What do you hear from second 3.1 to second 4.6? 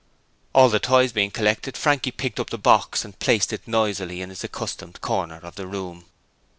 placed it noisily in its